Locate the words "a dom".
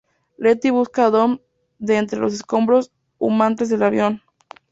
1.05-1.37